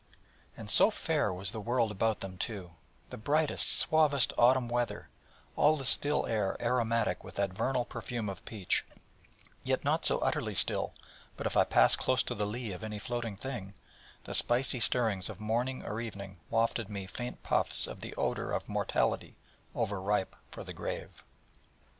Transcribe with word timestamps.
And 0.57 0.67
so 0.67 0.89
fair 0.89 1.31
was 1.31 1.51
the 1.51 1.61
world 1.61 1.91
about 1.91 2.21
them, 2.21 2.35
too: 2.39 2.71
the 3.11 3.19
brightest 3.19 3.69
suavest 3.69 4.33
autumn 4.35 4.67
weather; 4.67 5.09
all 5.55 5.77
the 5.77 5.85
still 5.85 6.25
air 6.25 6.57
aromatic 6.59 7.23
with 7.23 7.35
that 7.35 7.53
vernal 7.53 7.85
perfume 7.85 8.27
of 8.27 8.43
peach: 8.43 8.83
yet 9.63 9.83
not 9.83 10.03
so 10.03 10.17
utterly 10.17 10.55
still, 10.55 10.95
but 11.37 11.45
if 11.45 11.55
I 11.55 11.65
passed 11.65 11.99
close 11.99 12.23
to 12.23 12.33
the 12.33 12.47
lee 12.47 12.71
of 12.71 12.83
any 12.83 12.97
floating 12.97 13.37
thing, 13.37 13.75
the 14.23 14.33
spicy 14.33 14.79
stirrings 14.79 15.29
of 15.29 15.39
morning 15.39 15.83
or 15.83 16.01
evening 16.01 16.39
wafted 16.49 16.89
me 16.89 17.05
faint 17.05 17.43
puffs 17.43 17.85
of 17.85 18.01
the 18.01 18.15
odour 18.15 18.49
of 18.53 18.67
mortality 18.67 19.35
over 19.75 20.01
ripe 20.01 20.35
for 20.49 20.63
the 20.63 20.73
grave. 20.73 21.21